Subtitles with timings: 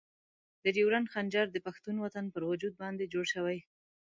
[0.63, 3.57] د ډیورنډ خنجر د پښتون وطن پر وجود باندې جوړ شوی.